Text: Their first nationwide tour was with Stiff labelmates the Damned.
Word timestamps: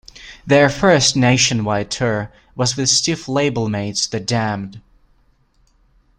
Their 0.47 0.67
first 0.67 1.15
nationwide 1.15 1.91
tour 1.91 2.31
was 2.55 2.75
with 2.75 2.89
Stiff 2.89 3.27
labelmates 3.27 4.09
the 4.09 4.19
Damned. 4.19 4.81